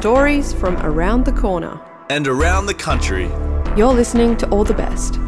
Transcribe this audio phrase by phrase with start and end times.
[0.00, 1.78] stories from around the corner.
[2.08, 3.26] and around the country.
[3.76, 5.18] You're listening to All the Best.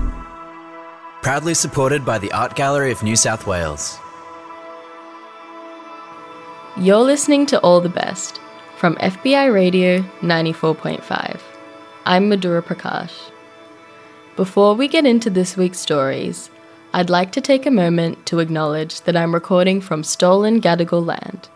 [1.20, 3.98] Proudly supported by the Art Gallery of New South Wales.
[6.78, 8.40] You're listening to All the Best
[8.78, 11.40] from FBI Radio 94.5.
[12.06, 13.30] I'm Madhuraa Prakash.
[14.36, 16.48] Before we get into this week's stories,
[16.94, 21.50] I'd like to take a moment to acknowledge that I'm recording from stolen Gadigal land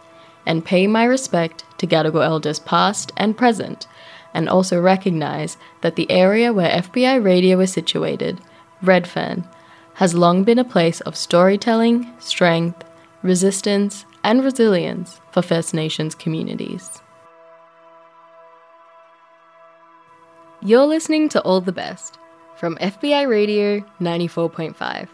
[0.46, 3.86] and pay my respect to Gadigal elders past and present,
[4.32, 8.40] and also recognize that the area where FBI Radio is situated,
[8.80, 9.46] Redfern,
[9.94, 12.84] has long been a place of storytelling, strength,
[13.22, 17.00] resistance, and resilience for First Nations communities.
[20.62, 22.18] You're listening to All the Best
[22.56, 25.08] from FBI Radio 94.5.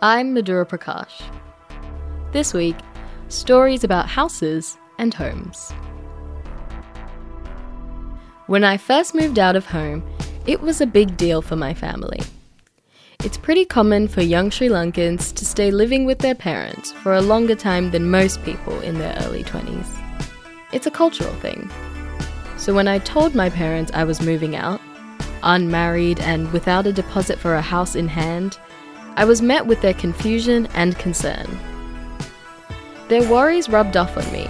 [0.00, 1.22] I'm Madhuraa Prakash.
[2.32, 2.76] This week,
[3.32, 5.72] stories about houses and homes.
[8.46, 10.02] When I first moved out of home,
[10.46, 12.20] it was a big deal for my family.
[13.24, 17.22] It's pretty common for young Sri Lankans to stay living with their parents for a
[17.22, 19.86] longer time than most people in their early 20s.
[20.72, 21.70] It's a cultural thing.
[22.56, 24.80] So when I told my parents I was moving out,
[25.42, 28.58] unmarried and without a deposit for a house in hand,
[29.16, 31.46] I was met with their confusion and concern.
[33.12, 34.48] Their worries rubbed off on me,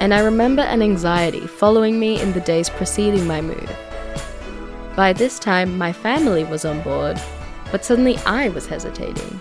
[0.00, 3.70] and I remember an anxiety following me in the days preceding my move.
[4.96, 7.20] By this time, my family was on board,
[7.70, 9.38] but suddenly I was hesitating.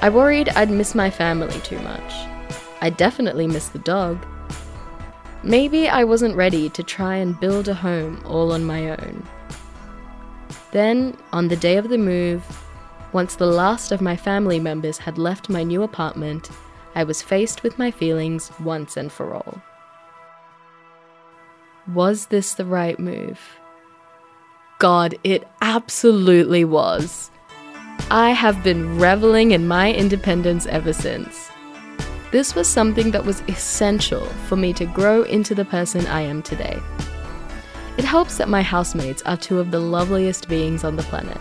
[0.00, 2.12] I worried I'd miss my family too much.
[2.80, 4.24] I definitely missed the dog.
[5.42, 9.26] Maybe I wasn't ready to try and build a home all on my own.
[10.70, 12.44] Then, on the day of the move,
[13.12, 16.48] once the last of my family members had left my new apartment,
[16.94, 19.62] I was faced with my feelings once and for all.
[21.92, 23.40] Was this the right move?
[24.78, 27.30] God, it absolutely was.
[28.10, 31.50] I have been reveling in my independence ever since.
[32.30, 36.42] This was something that was essential for me to grow into the person I am
[36.42, 36.78] today.
[37.98, 41.38] It helps that my housemates are two of the loveliest beings on the planet.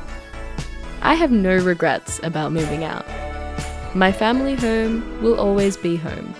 [1.01, 3.05] I have no regrets about moving out.
[3.93, 6.33] My family home will always be home.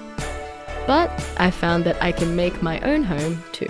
[0.88, 3.68] But I found that I can make my own home too.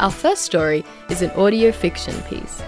[0.00, 2.60] Our first story is an audio fiction piece.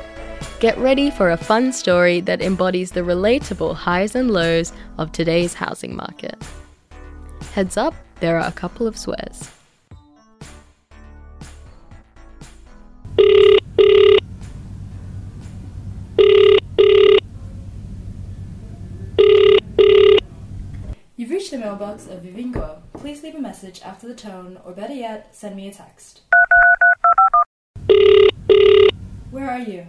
[0.60, 5.54] Get ready for a fun story that embodies the relatable highs and lows of today's
[5.54, 6.41] housing market.
[7.54, 9.50] Heads up, there are a couple of swears.
[21.74, 22.78] Mailbox of Vivian Guo.
[22.92, 26.20] Please leave a message after the tone, or better yet, send me a text.
[29.32, 29.88] Where are you?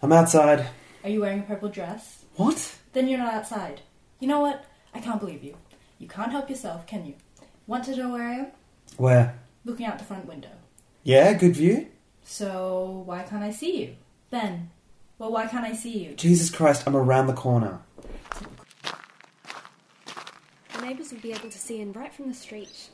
[0.00, 0.68] I'm outside.
[1.02, 2.24] Are you wearing a purple dress?
[2.36, 2.76] What?
[2.92, 3.80] Then you're not outside.
[4.20, 4.64] You know what?
[4.94, 5.56] I can't believe you.
[5.98, 7.14] You can't help yourself, can you?
[7.66, 8.46] Want to know where I am?
[8.96, 9.40] Where?
[9.64, 10.52] Looking out the front window.
[11.02, 11.88] Yeah, good view.
[12.22, 13.96] So, why can't I see you?
[14.30, 14.70] Ben,
[15.18, 16.14] well, why can't I see you?
[16.14, 17.80] Jesus Christ, I'm around the corner.
[20.92, 22.90] Neighbours will be able to see in right from the street.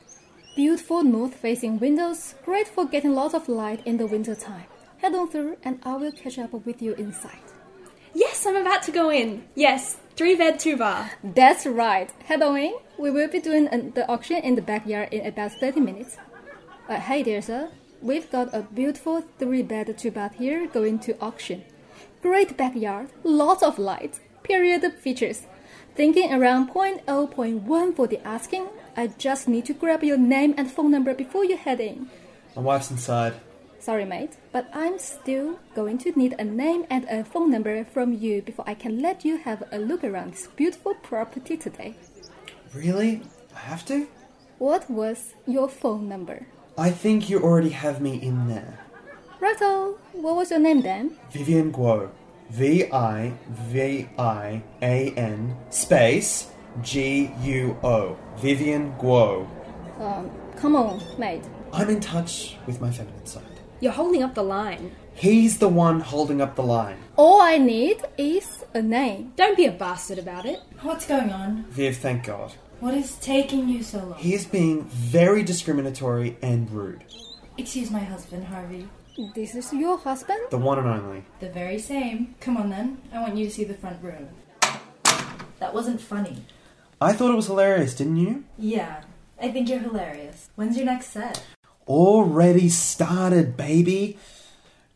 [0.55, 4.67] Beautiful north facing windows, great for getting lots of light in the winter time.
[4.99, 7.43] Head on through and I will catch up with you inside.
[8.13, 9.43] Yes, I'm about to go in.
[9.53, 11.11] Yes, three bed, two bar.
[11.21, 12.09] That's right.
[12.23, 12.73] Head on in.
[12.97, 16.15] We will be doing an, the auction in the backyard in about 30 minutes.
[16.87, 17.69] Uh, hey dear sir,
[18.01, 21.65] we've got a beautiful three bed, two bath here going to auction.
[22.21, 25.47] Great backyard, lots of light, period features.
[25.99, 30.91] Thinking around 0.0.1 for the asking, I just need to grab your name and phone
[30.91, 32.09] number before you head in.
[32.55, 33.33] My wife's inside.
[33.79, 38.13] Sorry, mate, but I'm still going to need a name and a phone number from
[38.13, 41.95] you before I can let you have a look around this beautiful property today.
[42.73, 43.23] Really?
[43.53, 44.07] I have to?
[44.57, 46.47] What was your phone number?
[46.77, 48.79] I think you already have me in there.
[49.41, 51.17] Righto, oh, what was your name then?
[51.33, 52.09] Vivian Guo.
[52.49, 56.51] V I V I A N space
[56.81, 58.17] G U O.
[58.37, 59.47] Vivian Guo.
[59.99, 61.43] Um, come on, mate.
[61.71, 63.43] I'm in touch with my feminine side.
[63.81, 64.95] You're holding up the line.
[65.13, 66.97] He's the one holding up the line.
[67.17, 69.33] All I need is a name.
[69.35, 70.59] Don't be a bastard about it.
[70.81, 71.65] What's going on?
[71.69, 72.53] Viv, thank God.
[72.79, 74.17] What is taking you so long?
[74.17, 77.03] He is being very discriminatory and rude.
[77.57, 78.87] Excuse my husband, Harvey.
[79.19, 80.39] This is your husband?
[80.49, 81.25] The one and only.
[81.41, 82.35] The very same.
[82.39, 83.01] Come on then.
[83.11, 84.29] I want you to see the front room.
[85.59, 86.45] That wasn't funny.
[87.01, 88.45] I thought it was hilarious, didn't you?
[88.57, 89.03] Yeah,
[89.41, 90.49] I think you're hilarious.
[90.55, 91.45] When's your next set?
[91.85, 94.17] Already started, baby.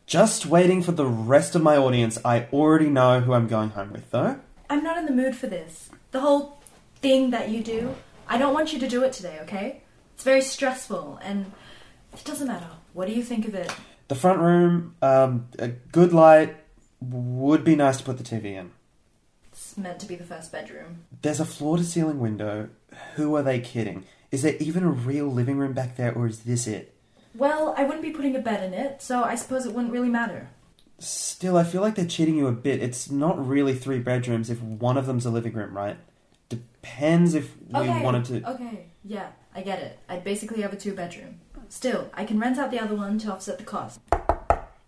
[0.06, 2.18] Just waiting for the rest of my audience.
[2.24, 4.40] I already know who I'm going home with, though.
[4.70, 5.90] I'm not in the mood for this.
[6.12, 6.62] The whole
[7.02, 7.94] thing that you do,
[8.26, 9.82] I don't want you to do it today, okay?
[10.14, 11.52] It's very stressful, and
[12.14, 12.70] it doesn't matter.
[12.94, 13.70] What do you think of it?
[14.08, 16.56] The front room, um, a good light
[17.00, 18.72] would be nice to put the TV in.
[19.52, 21.04] It's meant to be the first bedroom.
[21.22, 22.68] There's a floor to ceiling window.
[23.14, 24.04] Who are they kidding?
[24.30, 26.94] Is there even a real living room back there, or is this it?
[27.34, 30.08] Well, I wouldn't be putting a bed in it, so I suppose it wouldn't really
[30.08, 30.48] matter.
[30.98, 32.82] Still, I feel like they're cheating you a bit.
[32.82, 35.96] It's not really three bedrooms if one of them's a living room, right?
[36.48, 38.50] Depends if we okay, wanted to.
[38.52, 39.98] Okay, yeah, I get it.
[40.08, 41.40] I'd basically have a two bedroom.
[41.68, 44.00] Still, I can rent out the other one to offset the cost.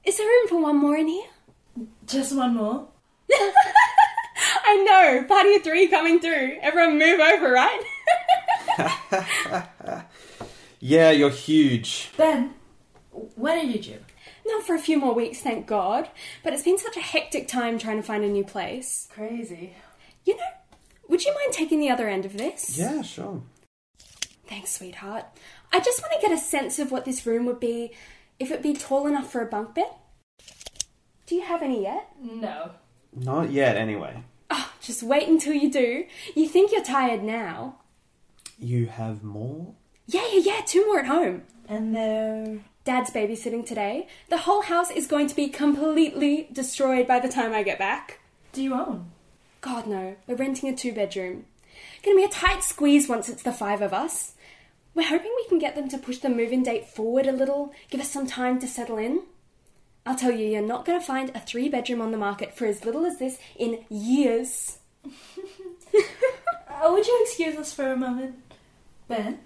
[0.05, 1.27] Is there room for one more in here?
[2.07, 2.89] Just one more?
[3.31, 5.25] I know.
[5.29, 6.59] Party of three coming through.
[6.61, 7.83] Everyone move over, right?
[10.79, 12.11] Yeah, you're huge.
[12.17, 12.55] Ben,
[13.11, 13.99] when are you due?
[14.47, 16.09] Not for a few more weeks, thank God.
[16.45, 19.09] But it's been such a hectic time trying to find a new place.
[19.11, 19.75] Crazy.
[20.25, 20.45] You know,
[21.09, 22.79] would you mind taking the other end of this?
[22.79, 23.43] Yeah, sure.
[24.47, 25.25] Thanks, sweetheart.
[25.73, 27.93] I just want to get a sense of what this room would be
[28.39, 29.91] if it'd be tall enough for a bunk bed.
[31.27, 32.09] Do you have any yet?
[32.21, 32.73] No.
[33.15, 34.23] Not yet, anyway.
[34.51, 36.05] Oh, just wait until you do.
[36.35, 37.77] You think you're tired now.
[38.59, 39.75] You have more?
[40.07, 41.43] Yeah, yeah, yeah, two more at home.
[41.69, 42.61] And they're.
[42.85, 44.07] Dad's babysitting today.
[44.29, 48.21] The whole house is going to be completely destroyed by the time I get back.
[48.53, 49.11] Do you own?
[49.61, 50.15] God, no.
[50.29, 51.47] We're renting a two bedroom.
[52.05, 54.35] Gonna be a tight squeeze once it's the five of us.
[54.97, 57.75] We're hoping we can get them to push the move in date forward a little,
[57.91, 59.25] give us some time to settle in.
[60.07, 62.83] I'll tell you, you're not gonna find a three bedroom on the market for as
[62.83, 64.79] little as this in years.
[66.69, 68.35] Uh, would you excuse us for a moment?
[69.09, 69.39] Ben?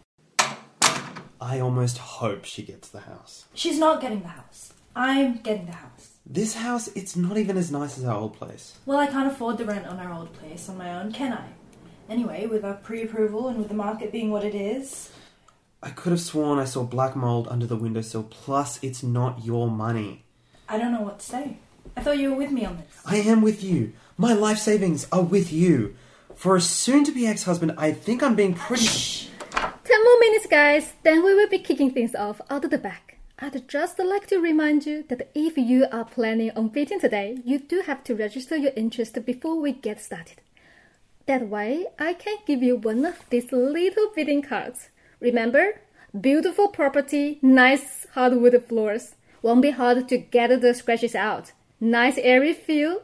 [1.40, 3.44] I almost hope she gets the house.
[3.54, 4.72] She's not getting the house.
[4.96, 6.14] I'm getting the house.
[6.26, 8.76] This house, it's not even as nice as our old place.
[8.84, 11.50] Well, I can't afford the rent on our old place on my own, can I?
[12.08, 15.12] Anyway, with our pre approval and with the market being what it is.
[15.82, 19.70] I could have sworn I saw black mold under the windowsill, plus it's not your
[19.70, 20.24] money.
[20.68, 21.56] I don't know what to say.
[21.96, 22.86] I thought you were with me on this.
[23.06, 23.94] I am with you.
[24.18, 25.96] My life savings are with you.
[26.34, 29.28] For a soon to be ex husband, I think I'm being pretty.
[29.50, 33.16] Ten more minutes, guys, then we will be kicking things off out of the back.
[33.38, 37.58] I'd just like to remind you that if you are planning on bidding today, you
[37.58, 40.42] do have to register your interest before we get started.
[41.24, 44.90] That way, I can give you one of these little bidding cards.
[45.20, 45.80] Remember,
[46.18, 49.14] beautiful property, nice hardwood floors.
[49.42, 51.52] Won't be hard to get the scratches out.
[51.78, 53.02] Nice airy feel.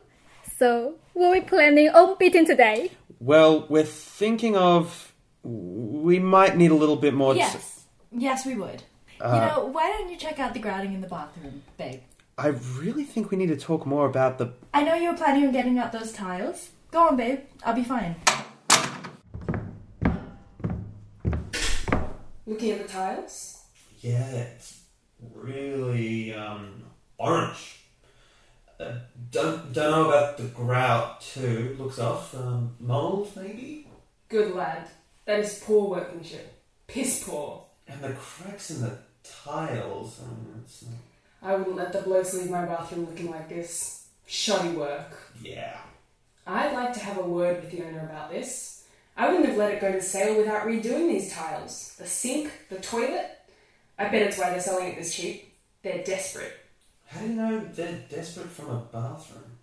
[0.58, 2.90] So, what were we planning on bidding today?
[3.20, 5.12] Well, we're thinking of.
[5.42, 7.36] We might need a little bit more.
[7.36, 7.84] Yes.
[8.10, 8.82] Yes, we would.
[9.20, 12.00] you uh, know, why don't you check out the grouting in the bathroom, babe?
[12.38, 14.52] I really think we need to talk more about the.
[14.74, 16.70] I know you were planning on getting out those tiles.
[16.90, 17.40] Go on, babe.
[17.64, 18.16] I'll be fine.
[22.46, 23.62] Looking at the tiles?
[24.00, 24.80] Yeah, it's
[25.34, 26.84] really um,
[27.18, 27.80] orange.
[28.78, 28.92] Uh,
[29.30, 31.74] don't don't know about the grout too.
[31.78, 32.34] Looks off.
[32.34, 33.88] Um, mold maybe,
[34.28, 34.88] Good lad.
[35.24, 36.62] That is poor workmanship.
[36.86, 37.64] Piss poor.
[37.88, 40.20] and the cracks in the tiles.
[40.22, 40.84] Um, it's,
[41.42, 44.06] I wouldn't let the blokes leave my bathroom looking like this.
[44.26, 45.32] Shoddy work.
[45.42, 45.78] yeah.
[46.46, 48.75] I'd like to have a word with the owner about this.
[49.16, 51.94] I wouldn't have let it go to sale without redoing these tiles.
[51.98, 53.30] The sink, the toilet.
[53.98, 55.54] I bet it's why they're selling it this cheap.
[55.82, 56.52] They're desperate.
[57.06, 59.58] How do you know they're desperate from a bathroom?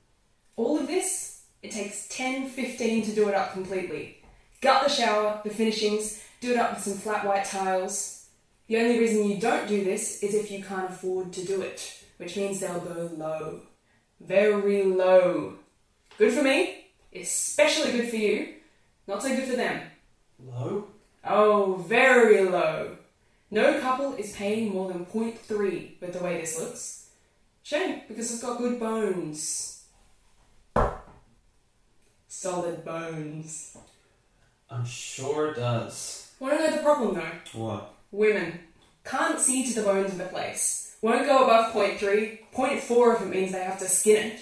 [0.56, 4.24] All of this, it takes 10, 15 to do it up completely.
[4.62, 8.28] Gut the shower, the finishings, do it up with some flat white tiles.
[8.68, 12.04] The only reason you don't do this is if you can't afford to do it,
[12.18, 13.62] which means they'll go low.
[14.20, 15.56] Very low.
[16.18, 18.54] Good for me, especially good for you,
[19.08, 19.82] not so good for them.
[20.40, 20.88] Low.
[21.24, 22.98] Oh, very low.
[23.52, 27.10] No couple is paying more than 0.3 with the way this looks.
[27.62, 29.86] Shame, because it's got good bones.
[32.28, 33.78] Solid bones.
[34.70, 36.32] I'm sure it does.
[36.40, 37.60] Want to know the problem though?
[37.60, 37.94] What?
[38.12, 38.60] Women
[39.06, 40.98] can't see to the bones of the place.
[41.02, 42.40] Won't go above 0.3.
[42.54, 44.40] 0.4 if it means they have to skin it.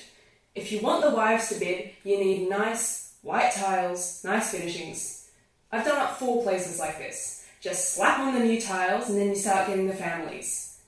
[0.56, 5.30] If you want the wives to bid, you need nice white tiles, nice finishings.
[5.72, 7.46] I've done up four places like this.
[7.62, 10.80] Just slap on the new tiles and then you start getting the families.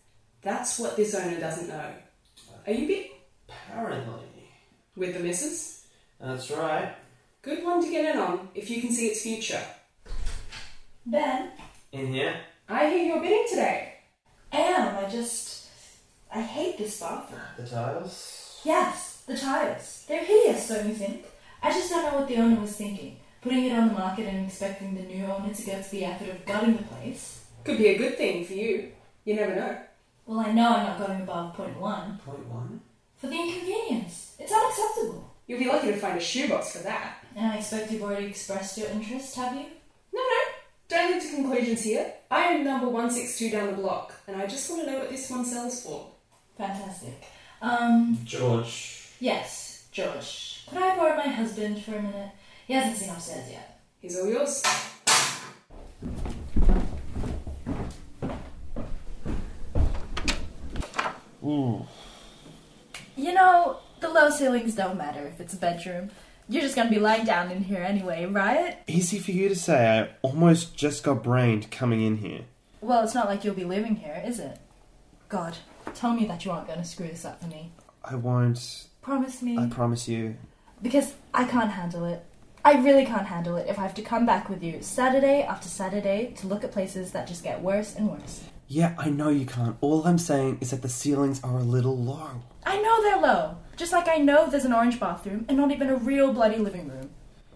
[0.42, 1.92] That's what this owner doesn't know.
[2.66, 3.06] Are you bid
[3.48, 4.50] Apparently.
[4.96, 5.86] with the missus?
[6.20, 6.94] That's right.
[7.42, 9.62] Good one to get in on if you can see its future.
[11.06, 11.52] Ben,
[11.92, 12.36] In here?
[12.70, 13.94] I hear you're bidding today.
[14.54, 15.68] Am, I just.
[16.34, 17.42] I hate this bathroom.
[17.58, 18.62] The tiles?
[18.64, 20.06] Yes, the tiles.
[20.08, 21.26] They're hideous, don't you think?
[21.64, 23.18] I just don't know what the owner was thinking.
[23.42, 26.30] Putting it on the market and expecting the new owner to go to the effort
[26.30, 27.46] of gutting the place.
[27.64, 28.92] Could be a good thing for you.
[29.24, 29.78] You never know.
[30.26, 32.18] Well, I know I'm not going above point one.
[32.26, 32.82] Point one?
[33.18, 34.36] For the inconvenience.
[34.40, 35.34] It's unacceptable.
[35.48, 37.24] You'll be lucky to find a shoebox for that.
[37.36, 39.66] And I expect you've already expressed your interest, have you?
[40.14, 40.42] No, no.
[40.90, 42.14] Don't leap to conclusions here.
[42.30, 45.30] I am number 162 down the block, and I just want to know what this
[45.30, 46.12] one sells for.
[46.58, 47.24] Fantastic.
[47.62, 49.08] Um, George.
[49.20, 50.53] yes, George.
[50.70, 52.32] Could I borrow my husband for a minute?
[52.68, 53.82] He hasn't seen upstairs yet.
[54.00, 54.64] He's all yours.
[63.16, 66.10] You know, the low ceilings don't matter if it's a bedroom.
[66.50, 68.78] You're just gonna be lying down in here anyway, right?
[68.88, 70.00] Easy for you to say.
[70.00, 72.42] I almost just got brained coming in here.
[72.82, 74.60] Well, it's not like you'll be living here, is it?
[75.30, 75.58] God,
[75.96, 77.72] tell me that you aren't gonna screw this up for me.
[78.04, 78.88] I won't.
[79.02, 79.58] Promise me.
[79.58, 80.36] I promise you.
[80.84, 82.24] Because I can't handle it.
[82.66, 85.68] I really can't handle it if I have to come back with you Saturday after
[85.68, 88.44] Saturday to look at places that just get worse and worse.
[88.68, 89.78] Yeah, I know you can't.
[89.82, 92.42] All I'm saying is that the ceilings are a little low.
[92.66, 93.58] I know they're low.
[93.76, 96.88] Just like I know there's an orange bathroom and not even a real bloody living
[96.88, 97.10] room.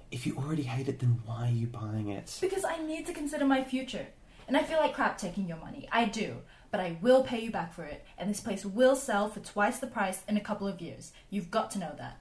[0.09, 2.37] If you already hate it, then why are you buying it?
[2.41, 4.07] Because I need to consider my future.
[4.47, 5.87] And I feel like crap taking your money.
[5.91, 6.37] I do.
[6.71, 8.05] But I will pay you back for it.
[8.17, 11.11] And this place will sell for twice the price in a couple of years.
[11.29, 12.19] You've got to know that.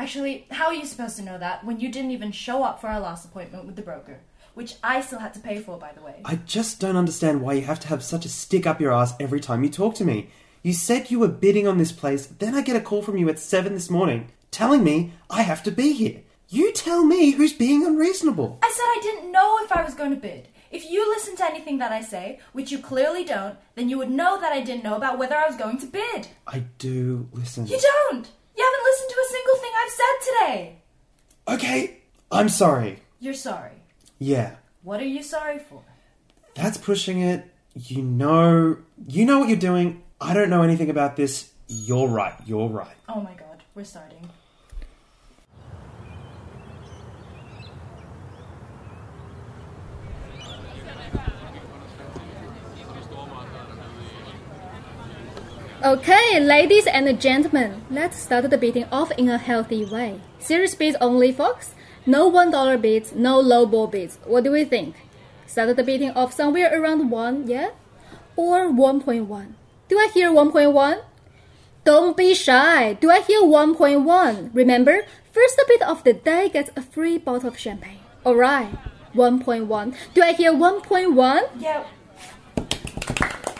[0.00, 2.86] Actually, how are you supposed to know that when you didn't even show up for
[2.86, 4.20] our last appointment with the broker?
[4.54, 6.22] Which I still had to pay for, by the way.
[6.24, 9.12] I just don't understand why you have to have such a stick up your ass
[9.20, 10.30] every time you talk to me.
[10.62, 13.28] You said you were bidding on this place, then I get a call from you
[13.28, 16.22] at 7 this morning telling me I have to be here.
[16.48, 18.58] You tell me who's being unreasonable.
[18.62, 20.48] I said I didn't know if I was going to bid.
[20.70, 24.10] If you listen to anything that I say, which you clearly don't, then you would
[24.10, 26.28] know that I didn't know about whether I was going to bid.
[26.46, 27.66] I do listen.
[27.66, 27.78] You
[28.10, 28.30] don't!
[28.56, 30.76] You haven't listened to a single thing I've said today!
[31.48, 31.98] Okay,
[32.30, 33.00] I'm sorry.
[33.20, 33.72] You're sorry.
[34.18, 35.82] Yeah, What are you sorry for?
[36.54, 37.50] that's pushing it.
[37.74, 38.76] You know,
[39.08, 40.02] you know what you're doing.
[40.20, 41.50] I don't know anything about this.
[41.68, 42.34] You're right.
[42.44, 42.96] You're right.
[43.08, 44.28] Oh my god, we're starting.
[55.82, 60.20] Okay, ladies and gentlemen, let's start the bidding off in a healthy way.
[60.38, 61.74] Serious bids only, folks.
[62.04, 64.18] No one dollar bids, no low ball bids.
[64.26, 64.94] What do we think?
[65.46, 67.70] Start the bidding off somewhere around one, yeah,
[68.36, 69.56] or one point one.
[69.88, 70.98] Do I hear one point one?
[71.84, 72.92] Don't be shy.
[72.92, 74.50] Do I hear one point one?
[74.52, 78.00] Remember, first bid of the day gets a free bottle of champagne.
[78.22, 78.68] All right,
[79.14, 79.94] one point one.
[80.12, 81.44] Do I hear one point one?
[81.58, 81.84] Yeah,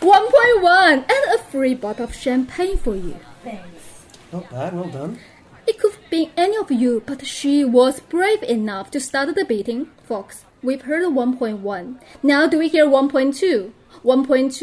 [0.01, 3.15] 1.1 and a free bottle of champagne for you.
[3.43, 4.05] thanks.
[4.33, 4.73] Not bad.
[4.73, 5.19] Well done.
[5.67, 9.45] It could have been any of you, but she was brave enough to start the
[9.45, 9.89] beating.
[10.03, 12.01] Fox, we've heard 1.1.
[12.23, 13.71] Now do we hear 1.2?
[14.03, 14.59] 1.2?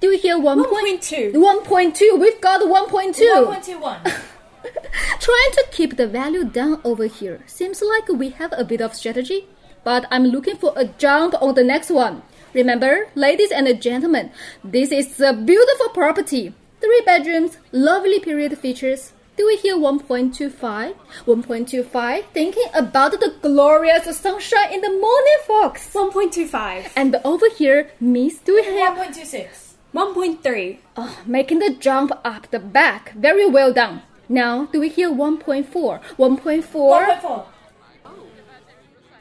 [0.00, 1.34] Do we hear 1.2.
[1.34, 2.18] 1.2.
[2.18, 3.14] We've got 1.2.
[3.20, 4.20] 1.21.
[5.20, 7.40] Trying to keep the value down over here.
[7.46, 9.46] Seems like we have a bit of strategy.
[9.84, 12.22] But I'm looking for a jump on the next one.
[12.54, 14.30] Remember, ladies and gentlemen,
[14.64, 16.54] this is a beautiful property.
[16.80, 19.12] Three bedrooms, lovely period features.
[19.36, 20.94] Do we hear 1.25?
[21.26, 22.24] 1.25?
[22.34, 25.92] Thinking about the glorious sunshine in the morning, folks.
[25.94, 26.90] 1.25.
[26.96, 29.74] And over here, Miss, do we hear 1.26.
[29.94, 30.78] 1.3.
[30.96, 33.12] Oh, making the jump up the back.
[33.14, 34.02] Very well done.
[34.28, 35.66] Now, do we hear 1.4?
[35.66, 36.62] 1.4?
[36.62, 37.44] 1.4.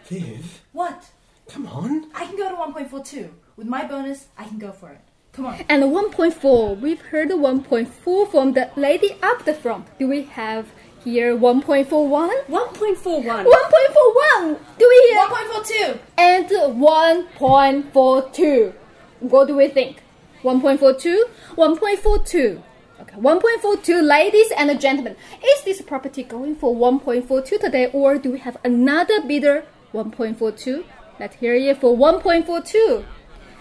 [0.06, 1.10] Viv, What?
[1.50, 2.10] Come on.
[2.14, 3.32] I can go to 1.42.
[3.58, 5.02] With my bonus, I can go for it.
[5.34, 5.60] Come on.
[5.68, 6.80] And 1.4.
[6.80, 9.88] We've heard 1.4 from the lady up the front.
[10.00, 10.72] Do we have
[11.04, 12.46] here 1.41?
[12.48, 13.46] 1.41.
[13.46, 14.58] 1.41.
[14.78, 15.28] Do we hear?
[15.28, 16.00] 1.42.
[16.18, 18.74] And 1.42.
[19.20, 20.02] What do we think?
[20.44, 21.24] 1.42?
[21.56, 22.62] 1.42.
[23.02, 25.16] Okay, 1.42, ladies and gentlemen.
[25.42, 29.64] Is this property going for 1.42 today, or do we have another bidder?
[29.94, 30.84] 1.42.
[31.20, 33.04] Let's hear it for 1.42.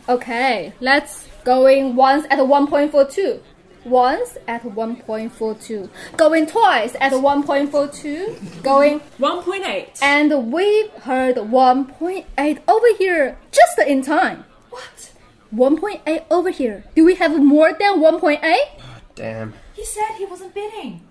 [0.08, 3.40] Okay, let's going once at 1.42.
[3.84, 5.90] Once at 1.42.
[6.16, 8.62] Going twice at 1.42.
[8.62, 10.02] Going 1.8.
[10.02, 14.44] and we heard 1.8 over here just in time.
[14.70, 15.12] What?
[15.52, 16.84] 1.8 over here.
[16.94, 18.38] Do we have more than 1.8?
[18.42, 19.54] Ah, damn.
[19.74, 21.02] He said he wasn't bidding.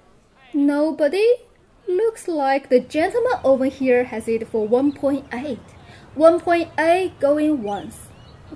[0.54, 1.28] Nobody?
[1.88, 5.60] Looks like the gentleman over here has it for 1.8.
[6.18, 8.08] 1.8 going once.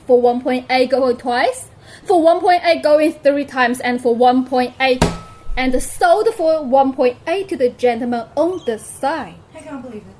[0.07, 1.69] For 1.8 going twice?
[2.05, 5.21] For 1.8 going three times and for 1.8
[5.57, 9.35] and sold for 1.8 to the gentleman on the side.
[9.53, 10.15] I can't believe it.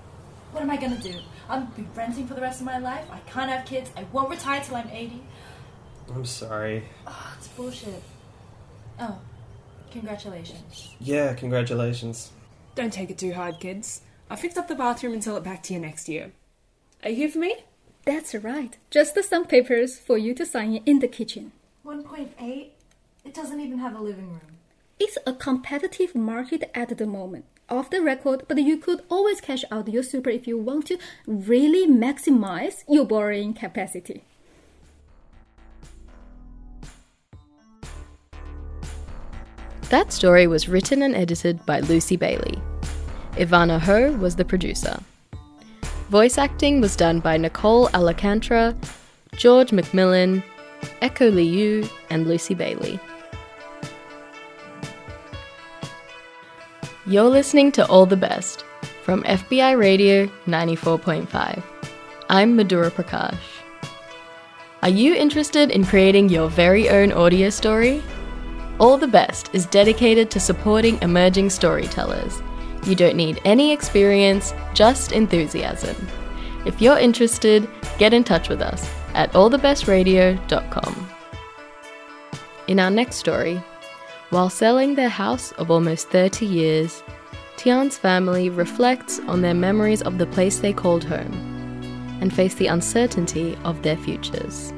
[0.51, 1.15] What am I gonna do?
[1.50, 3.05] I'll be renting for the rest of my life.
[3.10, 3.89] I can't have kids.
[3.98, 5.24] I won't retire till I'm 80.
[6.13, 6.83] I'm sorry.
[7.07, 8.03] Oh, it's bullshit.
[9.00, 9.17] Oh,
[9.89, 10.93] congratulations.
[11.00, 12.31] Yeah, congratulations.
[12.75, 14.01] Don't take it too hard, kids.
[14.29, 16.33] I fixed up the bathroom and sell it back to you next year.
[17.03, 17.55] Are you here for me?
[18.05, 18.77] That's right.
[18.91, 21.51] Just some papers for you to sign in the kitchen.
[21.84, 22.70] 1.8?
[23.25, 24.58] It doesn't even have a living room.
[25.00, 27.46] It's a competitive market at the moment.
[27.70, 31.00] Off the record, but you could always cash out your super if you want to
[31.25, 34.24] really maximize your borrowing capacity.
[39.89, 42.62] That story was written and edited by Lucy Bailey.
[43.38, 45.00] Evanna Ho was the producer.
[46.12, 48.75] Voice acting was done by Nicole Alcantara,
[49.38, 50.44] George McMillan,
[51.01, 53.00] Echo Lyu, and Lucy Bailey.
[57.08, 58.65] You're listening to All the Best
[59.03, 61.63] from FBI Radio 94.5.
[62.27, 63.39] I'm Madhuraa Prakash.
[64.84, 68.03] Are you interested in creating your very own audio story?
[68.82, 72.41] All the Best is dedicated to supporting emerging storytellers.
[72.85, 75.95] You don't need any experience, just enthusiasm.
[76.65, 81.09] If you're interested, get in touch with us at allthebestradio.com.
[82.67, 83.61] In our next story,
[84.29, 87.03] while selling their house of almost 30 years,
[87.57, 91.33] Tiarne's family reflects on their memories of the place they called home
[92.21, 94.73] and face the uncertainty of their futures.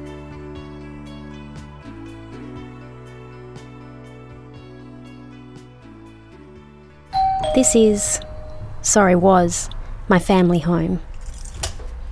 [7.54, 8.20] This is,
[8.82, 9.70] sorry, was,
[10.08, 11.00] my family home.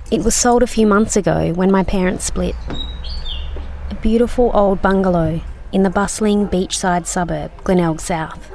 [0.09, 2.55] It was sold a few months ago when my parents split.
[3.89, 5.41] A beautiful old bungalow
[5.73, 8.49] in the bustling beachside suburb, Glenelg South.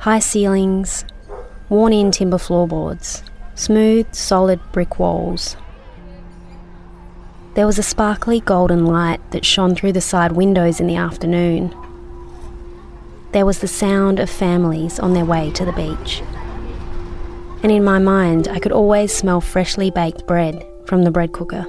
[0.00, 1.06] High ceilings,
[1.70, 3.22] worn in timber floorboards,
[3.54, 5.56] smooth, solid brick walls.
[7.54, 11.74] There was a sparkly golden light that shone through the side windows in the afternoon.
[13.32, 16.20] There was the sound of families on their way to the beach.
[17.62, 21.64] And in my mind, I could always smell freshly baked bread from the bread cooker.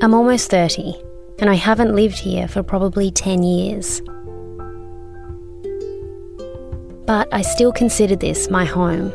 [0.00, 0.94] I'm almost 30,
[1.38, 4.00] and I haven't lived here for probably 10 years.
[7.06, 9.12] But I still consider this my home.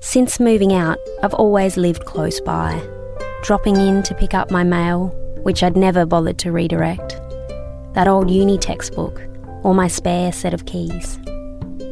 [0.00, 2.82] Since moving out, I've always lived close by,
[3.42, 5.08] dropping in to pick up my mail,
[5.42, 7.20] which I'd never bothered to redirect,
[7.94, 9.20] that old uni textbook,
[9.62, 11.18] or my spare set of keys.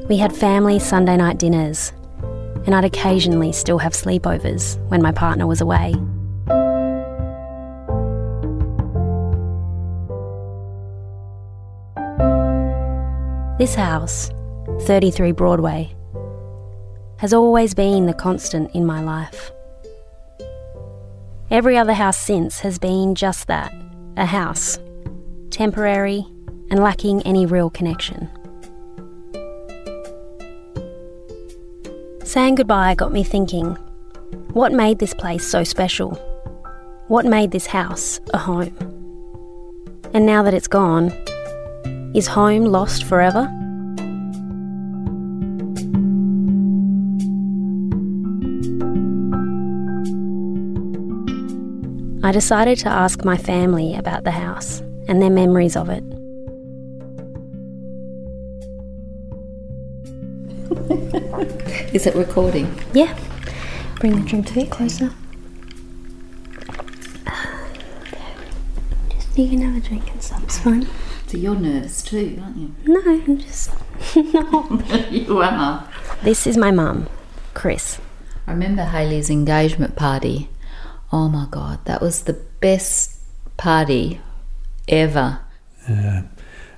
[0.09, 1.93] We had family Sunday night dinners,
[2.67, 5.95] and I'd occasionally still have sleepovers when my partner was away.
[13.59, 14.31] This house,
[14.83, 15.95] 33 Broadway,
[17.17, 19.51] has always been the constant in my life.
[21.51, 23.73] Every other house since has been just that
[24.19, 24.79] a house,
[25.49, 26.27] temporary
[26.71, 28.29] and lacking any real connection.
[32.23, 33.77] Saying goodbye got me thinking
[34.53, 36.17] what made this place so special?
[37.07, 38.77] What made this house a home?
[40.13, 41.13] And now that it's gone,
[42.15, 43.51] is home lost forever?
[52.21, 56.03] I decided to ask my family about the house and their memories of it.
[61.95, 62.77] Is it recording?
[62.93, 63.17] Yeah.
[64.01, 65.13] Bring the drink a bit closer.
[69.11, 70.43] Just you can have a drink and stuff.
[70.43, 70.89] It's fine.
[71.29, 72.75] So you're nervous too, aren't you?
[72.85, 73.71] No, I'm just.
[74.17, 74.83] no.
[75.11, 75.89] you are.
[76.23, 77.09] This is my mum,
[77.55, 78.01] Chris.
[78.47, 80.49] I remember Haley's engagement party.
[81.12, 83.21] Oh my god, that was the best
[83.57, 84.21] party
[84.88, 85.40] ever.
[85.88, 86.23] Uh,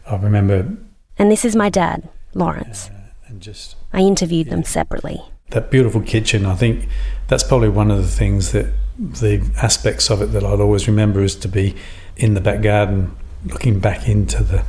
[0.09, 0.77] I remember.
[1.19, 2.91] And this is my dad, Lawrence.
[2.91, 3.77] Uh, and just.
[3.93, 5.21] I interviewed them separately.
[5.51, 6.89] That beautiful kitchen, I think
[7.27, 11.23] that's probably one of the things that the aspects of it that I'll always remember
[11.23, 11.75] is to be
[12.17, 13.17] in the back garden
[13.47, 14.65] looking back into the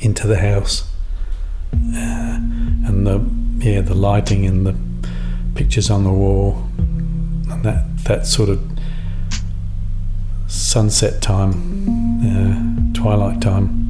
[0.00, 0.90] into the house
[1.72, 2.38] uh,
[2.86, 3.24] and the
[3.64, 4.76] yeah the lighting and the
[5.54, 6.64] pictures on the wall
[7.52, 8.60] and that that sort of
[10.46, 11.52] sunset time
[12.26, 13.80] uh, twilight time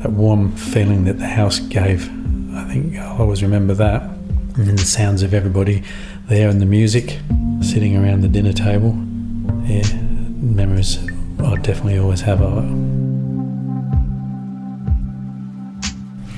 [0.00, 2.10] that warm feeling that the house gave
[2.58, 4.02] I think I'll always remember that.
[4.02, 5.84] And then the sounds of everybody
[6.26, 7.18] there and the music,
[7.60, 8.90] sitting around the dinner table.
[9.64, 9.86] Yeah,
[10.40, 10.98] memories
[11.38, 12.70] I'll definitely always have of it.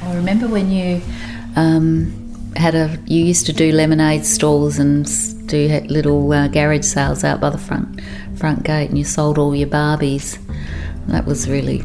[0.04, 1.00] I remember when you
[1.56, 2.12] um,
[2.54, 5.08] had a, you used to do lemonade stalls and
[5.50, 8.00] do little uh, garage sales out by the front
[8.36, 10.38] front gate, and you sold all your Barbies.
[11.08, 11.78] That was really,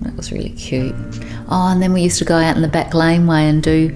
[0.00, 0.94] that was really cute.
[1.48, 3.94] Oh, and then we used to go out in the back laneway and do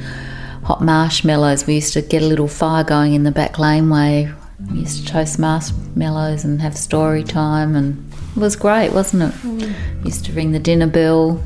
[0.65, 1.67] hot marshmallows.
[1.67, 4.33] We used to get a little fire going in the back laneway.
[4.71, 9.35] We used to toast marshmallows and have story time, and it was great, wasn't it?
[9.41, 10.05] Mm.
[10.05, 11.43] Used to ring the dinner bell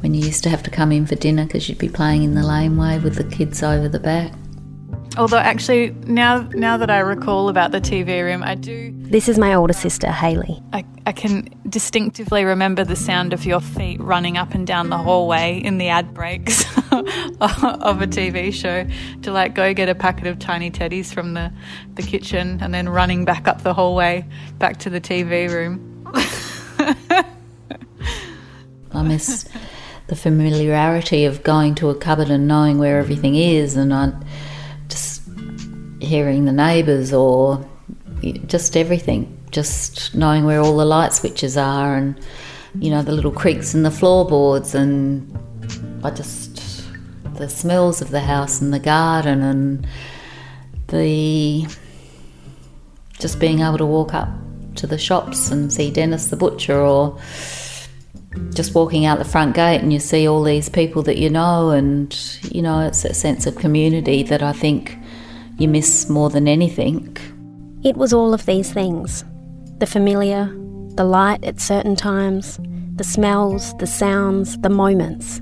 [0.00, 2.34] when you used to have to come in for dinner because you'd be playing in
[2.34, 4.32] the laneway with the kids over the back.
[5.16, 9.38] Although actually, now now that I recall about the TV room, I do This is
[9.38, 10.62] my older sister, Haley.
[10.72, 14.98] I, I can distinctively remember the sound of your feet running up and down the
[14.98, 18.86] hallway in the ad breaks of a TV show
[19.22, 21.52] to like go get a packet of tiny teddies from the,
[21.94, 24.24] the kitchen and then running back up the hallway
[24.58, 26.04] back to the TV room.
[28.92, 29.48] I miss
[30.06, 34.49] the familiarity of going to a cupboard and knowing where everything is, and I just
[36.00, 37.64] hearing the neighbours or
[38.46, 42.18] just everything, just knowing where all the light switches are, and
[42.78, 45.38] you know the little creaks in the floorboards, and
[46.02, 46.86] I just
[47.40, 49.86] the smells of the house and the garden and
[50.88, 51.66] the
[53.18, 54.28] just being able to walk up
[54.76, 57.18] to the shops and see Dennis the butcher or
[58.52, 61.70] just walking out the front gate and you see all these people that you know
[61.70, 64.98] and you know it's a sense of community that I think
[65.60, 67.14] you miss more than anything.
[67.84, 69.24] It was all of these things
[69.78, 70.46] the familiar,
[70.96, 72.58] the light at certain times,
[72.96, 75.40] the smells, the sounds, the moments.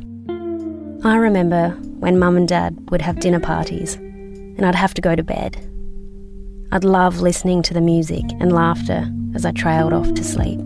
[1.05, 5.17] I remember when mum and dad would have dinner parties and I'd have to go
[5.17, 5.57] to bed.
[6.71, 10.61] I'd love listening to the music and laughter as I trailed off to sleep.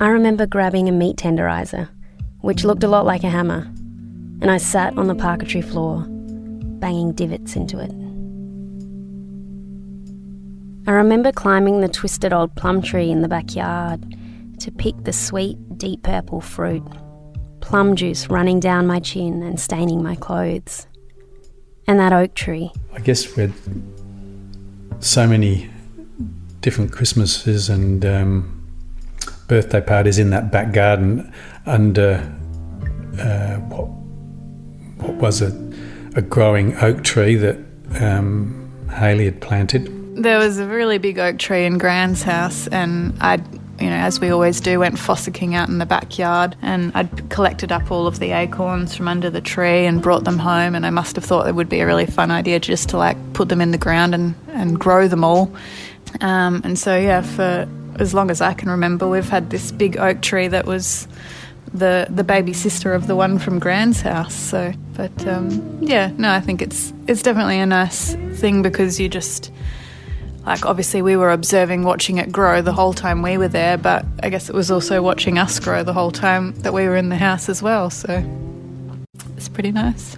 [0.00, 1.88] I remember grabbing a meat tenderizer,
[2.40, 3.72] which looked a lot like a hammer,
[4.42, 7.92] and I sat on the parquetry floor, banging divots into it.
[10.88, 14.16] I remember climbing the twisted old plum tree in the backyard
[14.58, 16.82] to pick the sweet, deep purple fruit,
[17.60, 20.88] plum juice running down my chin and staining my clothes.
[21.86, 22.72] And that oak tree.
[22.92, 23.52] I guess we had
[24.98, 25.70] so many
[26.60, 28.66] different Christmases and um,
[29.46, 31.32] birthday parties in that back garden
[31.64, 32.14] under
[33.20, 34.01] uh, what,
[35.02, 35.48] what was a,
[36.16, 37.58] a growing oak tree that
[38.00, 39.90] um, Haley had planted.
[40.16, 43.42] There was a really big oak tree in Grand's house, and I'd,
[43.80, 47.72] you know, as we always do, went fossicking out in the backyard, and I'd collected
[47.72, 50.90] up all of the acorns from under the tree and brought them home, and I
[50.90, 53.60] must have thought it would be a really fun idea just to like put them
[53.60, 55.50] in the ground and, and grow them all.
[56.20, 57.66] Um, and so, yeah, for
[57.98, 61.08] as long as I can remember, we've had this big oak tree that was
[61.74, 64.34] the the baby sister of the one from Grand's house.
[64.34, 69.08] So, but um, yeah, no, I think it's it's definitely a nice thing because you
[69.08, 69.50] just
[70.46, 74.04] like obviously we were observing watching it grow the whole time we were there, but
[74.22, 77.08] I guess it was also watching us grow the whole time that we were in
[77.08, 77.90] the house as well.
[77.90, 78.24] So
[79.36, 80.16] it's pretty nice.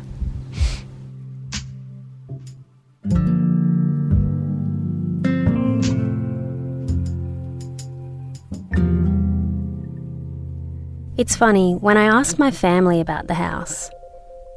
[11.16, 13.88] It's funny, when I asked my family about the house,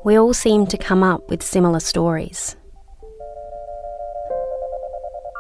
[0.04, 2.56] we all seemed to come up with similar stories.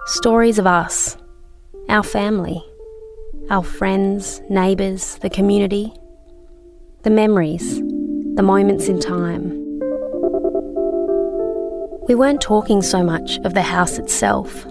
[0.06, 1.18] Stories of us,
[1.90, 2.64] our family,
[3.50, 5.92] our friends, neighbours, the community,
[7.02, 7.80] the memories,
[8.36, 9.50] the moments in time.
[12.08, 14.68] We weren't talking so much of the house itself,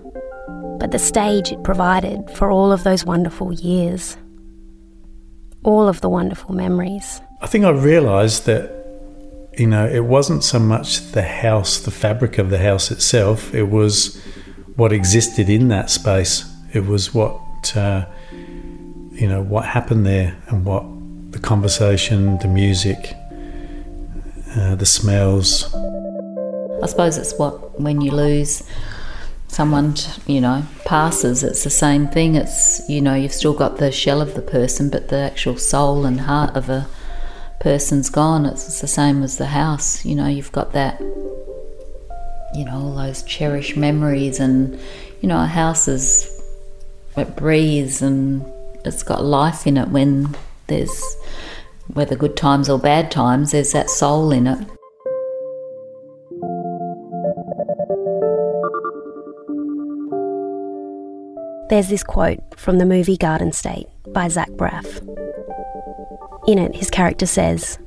[0.78, 4.16] but the stage it provided for all of those wonderful years
[5.66, 7.20] all of the wonderful memories.
[7.42, 8.72] I think I realised that,
[9.58, 13.64] you know, it wasn't so much the house, the fabric of the house itself, it
[13.64, 14.22] was
[14.76, 16.44] what existed in that space.
[16.72, 20.84] It was what, uh, you know, what happened there and what
[21.32, 23.14] the conversation, the music,
[24.56, 25.74] uh, the smells.
[26.82, 28.62] I suppose it's what when you lose
[29.56, 29.94] someone
[30.26, 34.20] you know passes it's the same thing it's you know you've still got the shell
[34.20, 36.86] of the person but the actual soul and heart of a
[37.58, 41.00] person's gone it's the same as the house you know you've got that
[42.54, 44.78] you know all those cherished memories and
[45.22, 46.38] you know a house is
[47.16, 48.44] it breathes and
[48.84, 51.16] it's got life in it when there's
[51.92, 54.75] whether good times or bad times, there's that soul in it.
[61.68, 64.86] There's this quote from the movie Garden State by Zach Braff.
[66.46, 67.80] In it, his character says,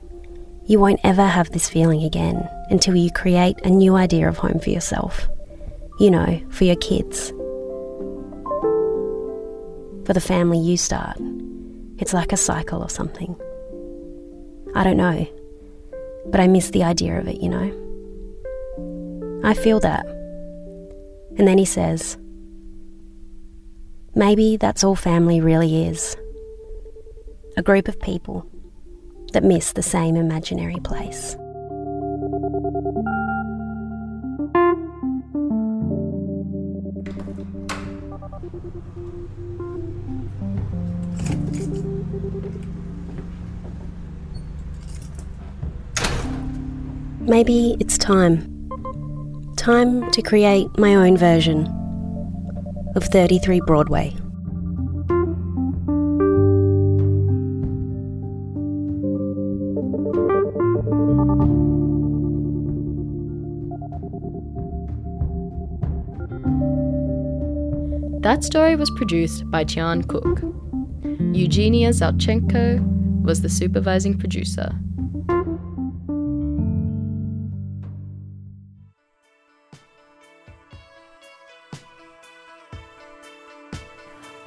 [0.65, 4.59] You won't ever have this feeling again until you create a new idea of home
[4.59, 5.29] for yourself.
[5.97, 7.29] You know, for your kids.
[10.05, 11.17] For the family you start.
[11.99, 13.33] It's like a cycle or something.
[14.75, 15.25] I don't know,
[16.25, 17.71] but I miss the idea of it, you know?
[19.45, 20.05] I feel that.
[21.37, 22.17] And then he says,
[24.19, 26.17] Maybe that's all family really is
[27.55, 28.45] a group of people
[29.31, 31.37] that miss the same imaginary place.
[47.21, 48.43] Maybe it's time.
[49.55, 51.78] Time to create my own version
[52.99, 54.13] of 33 Broadway.
[68.21, 70.41] That story was produced by Tiarne Cook.
[71.33, 74.77] Eugenia Zoubtchenko was the supervising producer.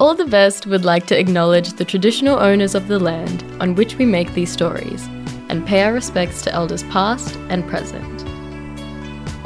[0.03, 3.95] All the Best would like to acknowledge the traditional owners of the land on which
[3.95, 5.07] we make these stories
[5.47, 8.25] and pay our respects to elders past and present.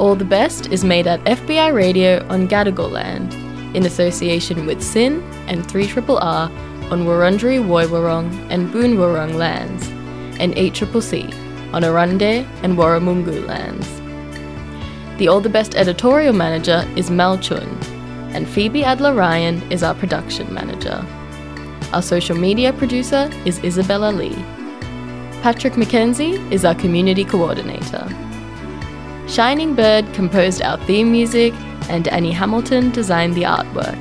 [0.00, 3.32] All the Best is made at FBI Radio on Gadigal land
[3.76, 9.86] in association with SYN and 3RRR on Wurundjeri Woiwurrung and Boonwurrung lands
[10.40, 13.86] and 8CCC on Arrernte and Warumungu lands.
[15.18, 17.78] The All the Best editorial manager is Mell Chun,
[18.38, 21.04] and Phoebe Adler Ryan is our production manager.
[21.92, 24.44] Our social media producer is Isabella Lee.
[25.42, 28.06] Patrick McKenzie is our community coordinator.
[29.26, 31.52] Shining Bird composed our theme music,
[31.88, 33.98] and Annie Hamilton designed the artwork.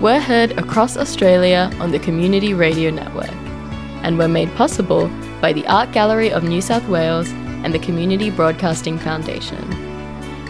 [0.00, 3.36] We're heard across Australia on the Community Radio Network,
[4.04, 5.06] and were made possible
[5.42, 7.28] by the Art Gallery of New South Wales
[7.62, 9.87] and the Community Broadcasting Foundation.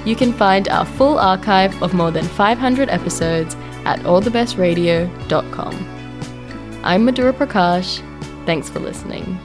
[0.05, 5.75] You can find our full archive of more than 500 episodes at allthebestradio.com.
[6.85, 8.03] I'm Madhuraa Prakash.
[8.47, 9.39] Thanks for listening.